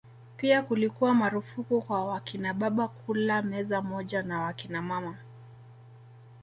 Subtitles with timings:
[0.37, 5.17] Pia kulikuwa marufuku kwa wakinababa kula meza moja na wakinamama